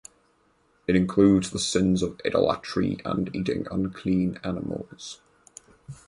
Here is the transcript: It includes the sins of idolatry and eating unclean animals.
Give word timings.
It 0.87 0.95
includes 0.95 1.51
the 1.51 1.59
sins 1.59 2.01
of 2.01 2.19
idolatry 2.25 2.97
and 3.05 3.29
eating 3.35 3.67
unclean 3.69 4.39
animals. 4.43 5.21